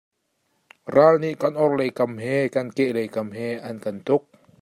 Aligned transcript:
Ral 0.93 1.13
nih 1.21 1.35
kan 1.41 1.53
orhlei 1.65 1.89
kam 1.97 2.11
he 2.23 2.35
kan 2.53 2.67
kehlei 2.75 3.07
kam 3.15 3.27
he 3.37 3.47
an 3.69 3.75
kan 3.83 3.97
tuk. 4.07 4.23